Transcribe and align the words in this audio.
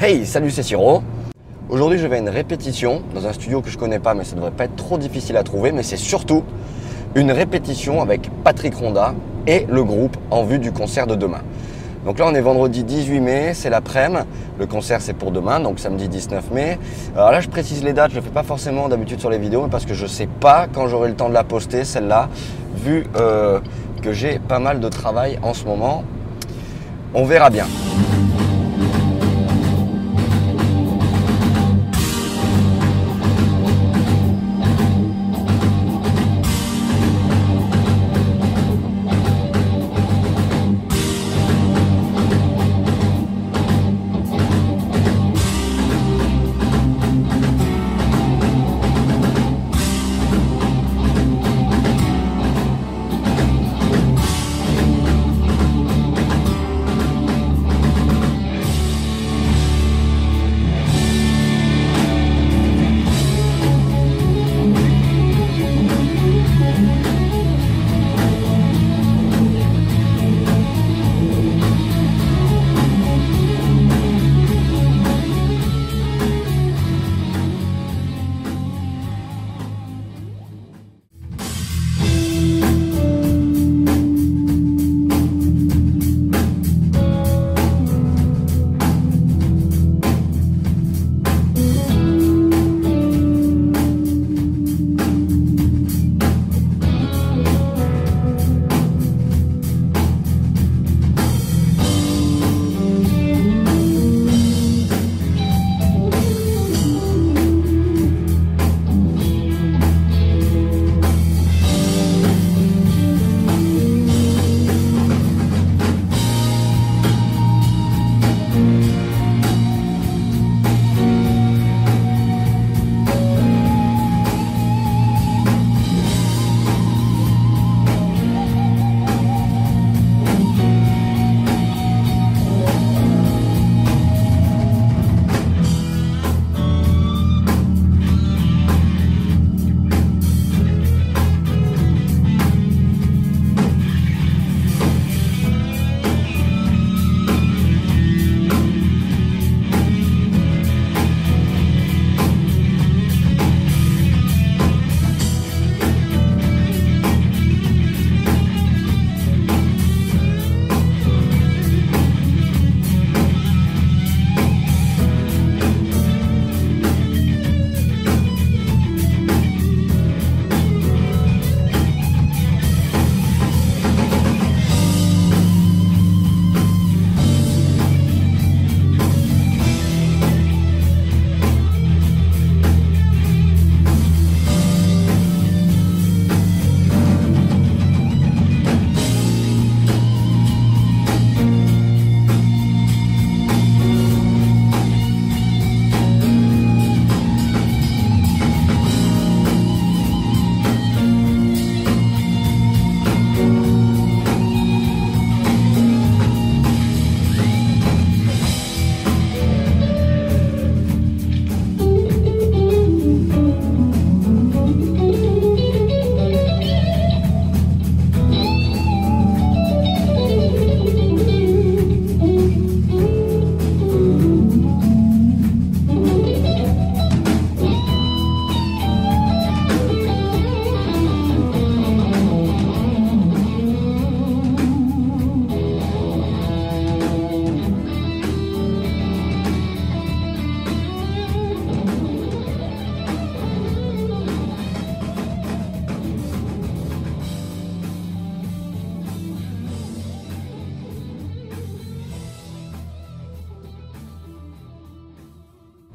Hey, 0.00 0.26
salut, 0.26 0.50
c'est 0.50 0.64
Siro. 0.64 1.04
Aujourd'hui, 1.68 2.00
je 2.00 2.06
vais 2.08 2.16
à 2.16 2.18
une 2.18 2.28
répétition 2.28 3.02
dans 3.14 3.28
un 3.28 3.32
studio 3.32 3.62
que 3.62 3.70
je 3.70 3.78
connais 3.78 4.00
pas, 4.00 4.12
mais 4.12 4.24
ça 4.24 4.34
devrait 4.34 4.50
pas 4.50 4.64
être 4.64 4.74
trop 4.74 4.98
difficile 4.98 5.36
à 5.36 5.44
trouver. 5.44 5.70
Mais 5.70 5.84
c'est 5.84 5.96
surtout 5.96 6.42
une 7.14 7.30
répétition 7.30 8.02
avec 8.02 8.28
Patrick 8.42 8.74
Ronda 8.74 9.14
et 9.46 9.66
le 9.70 9.84
groupe 9.84 10.16
en 10.32 10.42
vue 10.42 10.58
du 10.58 10.72
concert 10.72 11.06
de 11.06 11.14
demain. 11.14 11.42
Donc 12.04 12.18
là, 12.18 12.26
on 12.28 12.34
est 12.34 12.40
vendredi 12.40 12.82
18 12.82 13.20
mai, 13.20 13.54
c'est 13.54 13.70
l'après-midi. 13.70 14.24
Le 14.58 14.66
concert, 14.66 15.00
c'est 15.00 15.14
pour 15.14 15.30
demain, 15.30 15.60
donc 15.60 15.78
samedi 15.78 16.08
19 16.08 16.50
mai. 16.50 16.78
Alors 17.14 17.30
là, 17.30 17.40
je 17.40 17.48
précise 17.48 17.84
les 17.84 17.92
dates, 17.92 18.10
je 18.10 18.16
ne 18.16 18.20
le 18.20 18.26
fais 18.26 18.34
pas 18.34 18.42
forcément 18.42 18.88
d'habitude 18.88 19.20
sur 19.20 19.30
les 19.30 19.38
vidéos, 19.38 19.68
parce 19.70 19.86
que 19.86 19.94
je 19.94 20.02
ne 20.02 20.08
sais 20.08 20.28
pas 20.40 20.66
quand 20.74 20.88
j'aurai 20.88 21.08
le 21.08 21.14
temps 21.14 21.28
de 21.28 21.34
la 21.34 21.44
poster, 21.44 21.84
celle-là, 21.84 22.28
vu 22.74 23.06
euh, 23.14 23.60
que 24.02 24.12
j'ai 24.12 24.40
pas 24.40 24.58
mal 24.58 24.80
de 24.80 24.88
travail 24.88 25.38
en 25.42 25.54
ce 25.54 25.64
moment. 25.64 26.02
On 27.14 27.24
verra 27.24 27.48
bien. 27.48 27.66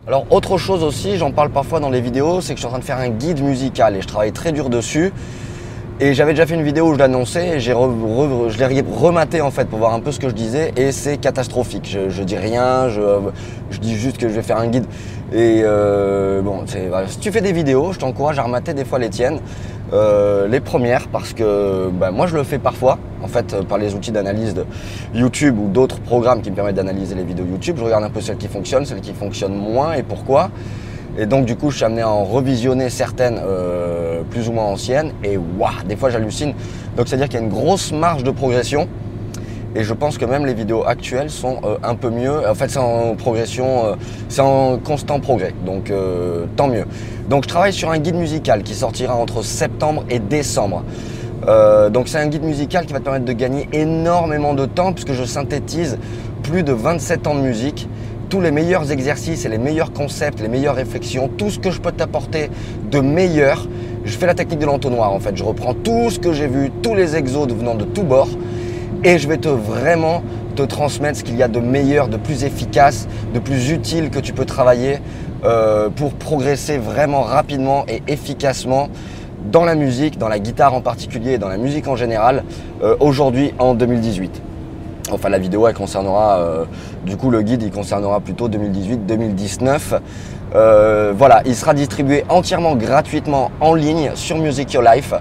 Alors 0.10 0.26
autre 0.32 0.58
chose 0.58 0.84
aussi, 0.84 1.18
j'en 1.18 1.30
parle 1.30 1.52
parfois 1.52 1.80
dans 1.80 1.92
les 1.92 2.02
vidéos, 2.02 2.42
c'est 2.42 2.56
que 2.56 2.60
je 2.60 2.62
suis 2.62 2.66
en 2.66 2.72
train 2.72 2.80
de 2.80 2.84
faire 2.84 2.98
un 2.98 3.10
guide 3.10 3.44
musical 3.44 3.96
et 3.96 4.02
je 4.02 4.08
travaille 4.08 4.32
très 4.32 4.52
dur 4.52 4.72
dessus. 4.72 5.14
Et 6.02 6.14
j'avais 6.14 6.32
déjà 6.32 6.46
fait 6.46 6.56
une 6.56 6.64
vidéo 6.64 6.88
où 6.88 6.94
je 6.94 7.00
l'annonçais 7.00 7.60
j'ai 7.60 7.74
je 7.74 8.58
l'ai 8.58 8.82
rematé 8.82 9.42
en 9.42 9.52
fait 9.52 9.66
pour 9.68 9.80
voir 9.80 9.94
un 9.94 10.00
peu 10.00 10.14
ce 10.14 10.20
que 10.20 10.30
je 10.30 10.34
disais 10.34 10.72
et 10.78 10.94
c'est 10.94 11.18
catastrophique. 11.18 11.90
Je, 11.92 12.10
je, 12.10 12.24
dis 12.24 12.38
rien, 12.38 12.88
je, 12.88 13.80
dis 13.82 13.98
juste 13.98 14.18
que 14.18 14.30
je 14.30 14.34
vais 14.34 14.42
faire 14.42 14.60
un 14.60 14.68
guide. 14.68 14.86
Et 15.34 15.62
euh, 15.66 16.42
bon, 16.42 16.64
si 17.08 17.20
tu 17.20 17.34
fais 17.34 17.42
des 17.42 17.52
vidéos, 17.52 17.92
je 17.92 18.00
t'encourage 18.00 18.40
à 18.40 18.44
remater 18.44 18.74
des 18.74 18.86
fois 18.86 18.98
les 18.98 19.10
tiennes. 19.10 19.42
Euh, 19.92 20.48
les 20.48 20.62
premières 20.62 21.08
parce 21.08 21.34
que 21.34 21.90
bah, 21.90 22.12
moi 22.12 22.28
je 22.28 22.38
le 22.38 22.44
fais 22.44 22.60
parfois 22.60 23.00
en 23.24 23.28
fait 23.28 23.54
euh, 23.54 23.64
par 23.64 23.80
les 23.80 23.96
outils 23.96 24.12
d'analyse 24.12 24.54
de 24.54 24.64
YouTube 25.16 25.58
ou 25.58 25.68
d'autres 25.68 26.00
programmes 26.00 26.44
qui 26.44 26.52
me 26.52 26.56
permettent 26.56 26.76
d'analyser 26.76 27.16
les 27.16 27.24
vidéos 27.24 27.46
YouTube. 27.46 27.76
Je 27.78 27.84
regarde 27.84 28.04
un 28.04 28.10
peu 28.12 28.22
celles 28.22 28.38
qui 28.38 28.48
fonctionnent, 28.48 28.86
celles 28.86 29.02
qui 29.02 29.14
fonctionnent 29.14 29.56
moins 29.56 29.94
et 29.94 30.04
pourquoi. 30.04 30.52
Et 31.18 31.26
donc 31.26 31.46
du 31.46 31.56
coup 31.56 31.72
je 31.72 31.78
suis 31.78 31.86
amené 31.86 32.04
à 32.04 32.10
en 32.10 32.24
revisionner 32.24 32.90
certaines 32.90 33.42
plus 34.30 34.50
ou 34.50 34.52
moins 34.52 34.66
anciennes 34.66 35.12
et 35.24 35.38
waouh, 35.38 35.84
des 35.88 35.96
fois 35.96 36.10
j'hallucine. 36.10 36.54
Donc 36.98 37.08
c'est 37.08 37.16
à 37.16 37.18
dire 37.18 37.28
qu'il 37.28 37.40
y 37.40 37.42
a 37.42 37.46
une 37.46 37.52
grosse 37.52 37.92
marge 37.92 38.24
de 38.24 38.32
progression. 38.32 38.88
Et 39.76 39.84
je 39.84 39.94
pense 39.94 40.18
que 40.18 40.26
même 40.26 40.46
les 40.48 40.56
vidéos 40.56 40.84
actuelles 40.84 41.30
sont 41.30 41.58
euh, 41.64 41.78
un 41.84 41.94
peu 41.94 42.10
mieux. 42.10 42.48
En 42.48 42.56
fait, 42.56 42.70
c'est 42.70 42.80
en 42.80 43.16
progression, 43.16 43.86
euh, 43.86 43.96
c'est 44.28 44.42
en 44.42 44.80
constant 44.80 45.20
progrès. 45.20 45.54
Donc, 45.64 45.92
euh, 45.92 46.46
tant 46.56 46.68
mieux. 46.68 46.86
Donc, 47.30 47.44
je 47.44 47.50
travaille 47.50 47.74
sur 47.74 47.92
un 47.92 48.00
guide 48.00 48.16
musical 48.16 48.64
qui 48.64 48.74
sortira 48.74 49.16
entre 49.16 49.44
septembre 49.44 50.06
et 50.10 50.18
décembre. 50.18 50.84
donc, 51.92 52.08
c'est 52.08 52.18
un 52.18 52.28
guide 52.28 52.44
musical 52.44 52.86
qui 52.86 52.94
va 52.94 53.00
te 53.00 53.04
permettre 53.04 53.26
de 53.26 53.34
gagner 53.34 53.70
énormément 53.72 54.56
de 54.56 54.66
temps 54.66 54.92
puisque 54.92 55.14
je 55.14 55.24
synthétise 55.24 56.00
plus 56.42 56.64
de 56.64 56.74
27 56.74 57.28
ans 57.28 57.36
de 57.36 57.42
musique 57.42 57.88
tous 58.30 58.42
les 58.42 58.52
meilleurs 58.52 58.92
exercices 58.92 59.46
et 59.46 59.50
les 59.50 59.58
meilleurs 59.58 59.92
concepts, 59.92 60.40
les 60.40 60.48
meilleures 60.48 60.76
réflexions, 60.76 61.28
tout 61.28 61.50
ce 61.50 61.58
que 61.58 61.72
je 61.72 61.82
peux 61.82 61.92
t'apporter 61.92 62.50
de 62.92 63.00
meilleur. 63.00 63.68
Je 64.06 64.18
fais 64.18 64.26
la 64.26 64.34
technique 64.34 64.60
de 64.60 64.66
l'entonnoir 64.66 65.12
en 65.12 65.20
fait. 65.20 65.36
Je 65.36 65.44
reprends 65.44 65.74
tout 65.74 66.10
ce 66.10 66.20
que 66.20 66.34
j'ai 66.34 66.48
vu, 66.48 66.72
tous 66.82 66.96
les 66.96 67.16
exos 67.16 67.48
venant 67.48 67.76
de 67.76 67.86
tous 67.86 68.04
bords 68.04 68.30
et 69.04 69.18
je 69.18 69.28
vais 69.28 69.38
te 69.38 69.50
vraiment 69.50 70.24
te 70.56 70.64
transmettre 70.64 71.20
ce 71.20 71.24
qu'il 71.24 71.38
y 71.38 71.44
a 71.44 71.48
de 71.48 71.60
meilleur, 71.60 72.08
de 72.08 72.18
plus 72.18 72.44
efficace, 72.44 73.08
de 73.34 73.40
plus 73.40 73.72
utile 73.72 74.10
que 74.10 74.20
tu 74.20 74.34
peux 74.34 74.46
travailler 74.46 75.00
euh, 75.46 75.90
pour 75.90 76.14
progresser 76.14 76.78
vraiment 76.78 77.22
rapidement 77.22 77.86
et 77.88 78.02
efficacement 78.08 78.90
dans 79.52 79.64
la 79.64 79.76
musique, 79.76 80.18
dans 80.18 80.28
la 80.28 80.40
guitare 80.40 80.74
en 80.74 80.82
particulier 80.82 81.38
dans 81.38 81.48
la 81.48 81.58
musique 81.58 81.88
en 81.88 81.96
général 81.96 82.44
euh, 82.84 82.96
aujourd'hui 83.00 83.54
en 83.58 83.74
2018. 83.74 84.42
Enfin 85.12 85.30
la 85.30 85.40
vidéo 85.40 85.68
elle 85.68 85.74
concernera, 85.74 86.40
euh, 86.40 86.66
du 87.06 87.18
coup 87.18 87.30
le 87.30 87.42
guide 87.42 87.64
il 87.64 87.72
concernera 87.72 88.20
plutôt 88.20 88.50
2018-2019. 88.50 90.00
voilà, 91.14 91.42
il 91.46 91.56
sera 91.56 91.74
distribué 91.74 92.24
entièrement 92.30 92.76
gratuitement 92.76 93.52
en 93.60 93.74
ligne 93.74 94.12
sur 94.16 94.38
Music 94.38 94.74
Your 94.74 94.84
Life. 94.84 95.14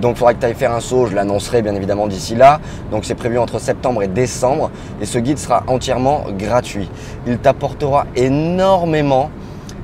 Donc 0.00 0.16
il 0.16 0.18
faudra 0.18 0.34
que 0.34 0.40
tu 0.40 0.46
ailles 0.46 0.54
faire 0.54 0.72
un 0.72 0.80
saut, 0.80 1.06
je 1.06 1.14
l'annoncerai 1.14 1.62
bien 1.62 1.74
évidemment 1.74 2.06
d'ici 2.06 2.34
là. 2.34 2.60
Donc 2.90 3.04
c'est 3.04 3.14
prévu 3.14 3.38
entre 3.38 3.58
septembre 3.58 4.02
et 4.02 4.08
décembre 4.08 4.70
et 5.00 5.06
ce 5.06 5.18
guide 5.18 5.38
sera 5.38 5.64
entièrement 5.66 6.24
gratuit. 6.38 6.88
Il 7.26 7.38
t'apportera 7.38 8.06
énormément 8.16 9.30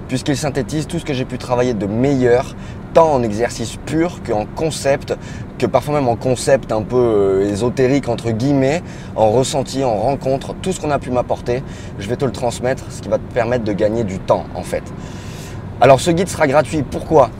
puisqu'il 0.08 0.36
synthétise 0.36 0.86
tout 0.86 0.98
ce 0.98 1.04
que 1.04 1.12
j'ai 1.12 1.26
pu 1.26 1.38
travailler 1.38 1.74
de 1.74 1.86
meilleur, 1.86 2.56
tant 2.94 3.12
en 3.12 3.22
exercice 3.22 3.76
pur 3.84 4.22
qu'en 4.26 4.46
concept, 4.46 5.14
que 5.58 5.66
parfois 5.66 5.94
même 5.94 6.08
en 6.08 6.16
concept 6.16 6.72
un 6.72 6.82
peu 6.82 6.96
euh, 6.96 7.50
ésotérique 7.50 8.08
entre 8.08 8.30
guillemets, 8.30 8.82
en 9.16 9.30
ressenti, 9.30 9.84
en 9.84 9.96
rencontre, 9.96 10.54
tout 10.62 10.72
ce 10.72 10.80
qu'on 10.80 10.90
a 10.90 10.98
pu 10.98 11.10
m'apporter, 11.10 11.62
je 11.98 12.08
vais 12.08 12.16
te 12.16 12.24
le 12.24 12.32
transmettre, 12.32 12.84
ce 12.90 13.02
qui 13.02 13.08
va 13.08 13.18
te 13.18 13.32
permettre 13.34 13.64
de 13.64 13.72
gagner 13.72 14.04
du 14.04 14.18
temps 14.18 14.44
en 14.54 14.62
fait. 14.62 14.84
Alors 15.80 16.00
ce 16.00 16.10
guide 16.10 16.28
sera 16.28 16.46
gratuit, 16.46 16.82
pourquoi? 16.82 17.30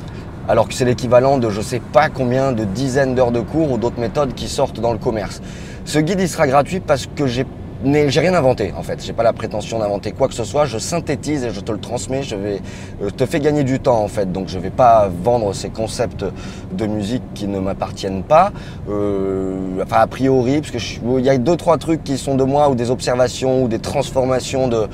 Alors 0.49 0.69
que 0.69 0.75
c'est 0.75 0.85
l'équivalent 0.85 1.39
de 1.39 1.51
je 1.51 1.61
sais 1.61 1.81
pas 1.81 2.09
combien 2.09 2.53
de 2.53 2.65
dizaines 2.65 3.15
d'heures 3.15 3.33
de 3.33 3.41
cours 3.41 3.73
ou 3.73 3.79
d'autres 3.79 4.01
méthodes 4.01 4.35
qui 4.35 4.49
sortent 4.49 4.81
dans 4.81 4.93
le 4.93 4.99
commerce. 4.99 5.41
Ce 5.85 5.99
guide 5.99 6.21
il 6.21 6.29
sera 6.29 6.47
gratuit 6.47 6.81
parce 6.81 7.07
que 7.07 7.27
j'ai 7.27 7.47
j'ai 7.85 8.21
rien 8.21 8.35
inventé 8.35 8.73
en 8.77 8.83
fait, 8.83 9.05
j'ai 9.05 9.13
pas 9.13 9.23
la 9.23 9.33
prétention 9.33 9.79
d'inventer 9.79 10.13
quoi 10.13 10.29
que 10.29 10.35
ce 10.35 10.45
soit, 10.45 10.65
je 10.65 10.79
synthétise 10.79 11.45
et 11.45 11.51
je 11.51 11.61
te 11.61 11.71
le 11.71 11.79
transmets, 11.79 12.23
je 12.23 12.37
vais 12.37 12.61
euh, 13.03 13.11
te 13.11 13.25
fais 13.27 13.41
gagner 13.41 13.65
du 13.65 13.79
temps 13.79 14.03
en 14.03 14.09
fait, 14.09 14.33
donc 14.33 14.49
je 14.49 14.59
vais 14.59 14.71
pas 14.71 15.09
vendre 15.23 15.53
ces 15.55 15.71
concepts 15.71 16.25
de 16.73 16.87
musique 16.87 17.23
qui 17.35 17.47
ne 17.47 17.61
m'appartiennent 17.61 18.25
pas, 18.25 18.53
euh, 18.91 19.83
enfin 19.83 19.99
a 20.01 20.07
priori, 20.07 20.61
parce 20.61 20.73
que 20.73 20.79
il 21.19 21.25
y 21.25 21.31
a 21.31 21.39
deux 21.39 21.57
trois 21.57 21.79
trucs 21.79 22.03
qui 22.03 22.19
sont 22.19 22.35
de 22.35 22.45
moi 22.45 22.69
ou 22.69 22.75
des 22.75 22.91
observations 22.91 23.63
ou 23.63 23.69
des 23.69 23.79
transformations 23.79 24.69
de 24.69 24.89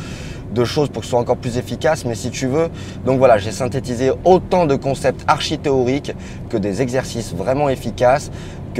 de 0.54 0.64
choses 0.64 0.88
pour 0.88 1.00
que 1.00 1.06
ce 1.06 1.10
soit 1.10 1.18
encore 1.18 1.36
plus 1.36 1.58
efficace, 1.58 2.04
mais 2.04 2.14
si 2.14 2.30
tu 2.30 2.46
veux, 2.46 2.68
donc 3.04 3.18
voilà, 3.18 3.38
j'ai 3.38 3.50
synthétisé 3.50 4.12
autant 4.24 4.66
de 4.66 4.76
concepts 4.76 5.24
archi-théoriques 5.26 6.14
que 6.48 6.56
des 6.56 6.80
exercices 6.80 7.34
vraiment 7.34 7.68
efficaces, 7.68 8.30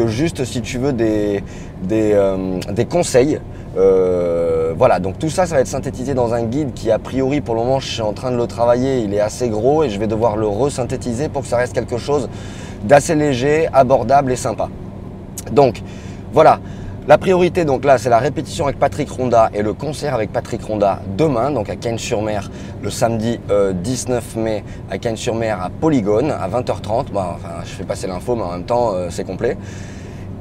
juste, 0.06 0.44
si 0.44 0.60
tu 0.60 0.78
veux, 0.78 0.92
des, 0.92 1.42
des, 1.82 2.12
euh, 2.12 2.60
conseils. 2.88 3.38
Euh, 3.76 4.72
voilà, 4.76 5.00
donc 5.00 5.18
tout 5.18 5.30
ça, 5.30 5.46
ça 5.46 5.56
va 5.56 5.60
être 5.60 5.66
synthétisé 5.66 6.14
dans 6.14 6.32
un 6.32 6.44
guide 6.44 6.74
qui, 6.74 6.90
a 6.90 6.98
priori, 6.98 7.40
pour 7.40 7.54
le 7.54 7.62
moment, 7.62 7.80
je 7.80 7.88
suis 7.88 8.02
en 8.02 8.12
train 8.12 8.30
de 8.30 8.36
le 8.36 8.46
travailler, 8.46 9.00
il 9.00 9.14
est 9.14 9.20
assez 9.20 9.48
gros 9.48 9.82
et 9.82 9.90
je 9.90 9.98
vais 9.98 10.06
devoir 10.06 10.36
le 10.36 10.46
resynthétiser 10.46 11.28
pour 11.28 11.42
que 11.42 11.48
ça 11.48 11.56
reste 11.56 11.72
quelque 11.72 11.98
chose 11.98 12.28
d'assez 12.84 13.14
léger, 13.14 13.68
abordable 13.72 14.30
et 14.32 14.36
sympa. 14.36 14.68
Donc, 15.52 15.82
voilà. 16.32 16.60
La 17.06 17.18
priorité, 17.18 17.66
donc 17.66 17.84
là, 17.84 17.98
c'est 17.98 18.08
la 18.08 18.18
répétition 18.18 18.64
avec 18.64 18.78
Patrick 18.78 19.10
Ronda 19.10 19.50
et 19.52 19.60
le 19.60 19.74
concert 19.74 20.14
avec 20.14 20.32
Patrick 20.32 20.64
Ronda 20.64 21.00
demain, 21.18 21.50
donc 21.50 21.68
à 21.68 21.76
Cannes-sur-Mer, 21.76 22.50
le 22.82 22.88
samedi 22.88 23.38
19 23.74 24.24
euh, 24.36 24.40
mai 24.40 24.64
à 24.90 24.96
Cannes-sur-Mer 24.96 25.62
à 25.62 25.68
Polygone 25.68 26.30
à 26.30 26.48
20h30. 26.48 27.08
enfin, 27.14 27.36
je 27.62 27.72
fais 27.72 27.84
passer 27.84 28.06
l'info, 28.06 28.36
mais 28.36 28.42
en 28.44 28.52
même 28.52 28.64
temps, 28.64 28.94
euh, 28.94 29.08
c'est 29.10 29.24
complet. 29.24 29.58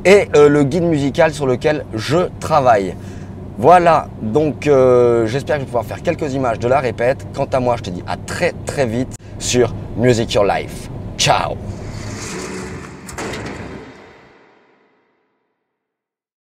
Et 0.05 0.29
euh, 0.37 0.47
le 0.47 0.63
guide 0.63 0.83
musical 0.83 1.33
sur 1.33 1.47
lequel 1.47 1.83
je 1.93 2.29
travaille. 2.39 2.95
Voilà, 3.57 4.07
donc 4.21 4.63
j'espère 4.63 5.57
que 5.57 5.61
je 5.61 5.65
vais 5.65 5.65
pouvoir 5.65 5.85
faire 5.85 6.01
quelques 6.01 6.33
images 6.33 6.59
de 6.59 6.69
la 6.69 6.79
répète. 6.79 7.27
Quant 7.35 7.47
à 7.51 7.59
moi, 7.59 7.75
je 7.77 7.83
te 7.83 7.89
dis 7.89 8.03
à 8.07 8.15
très 8.15 8.53
très 8.65 8.87
vite 8.87 9.13
sur 9.37 9.75
Music 9.97 10.33
Your 10.33 10.45
Life. 10.45 10.89
Ciao 11.17 11.57